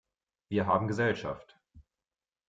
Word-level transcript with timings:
Wir 0.49 0.65
haben 0.65 0.87
Gesellschaft! 0.87 1.59